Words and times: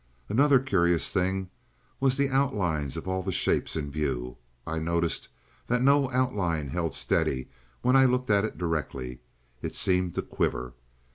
"Another 0.29 0.57
curious 0.57 1.13
thing 1.13 1.51
was 1.99 2.17
the 2.17 2.27
outlines 2.29 2.97
of 2.97 3.07
all 3.07 3.21
the 3.21 3.31
shapes 3.31 3.75
in 3.75 3.91
view. 3.91 4.37
I 4.65 4.79
noticed 4.79 5.29
that 5.67 5.83
no 5.83 6.09
outline 6.09 6.69
held 6.69 6.95
steady 6.95 7.49
when 7.83 7.95
I 7.95 8.05
looked 8.05 8.31
at 8.31 8.43
it 8.43 8.57
directly; 8.57 9.19
it 9.61 9.75
seemed 9.75 10.15
to 10.15 10.23
quiver. 10.23 10.73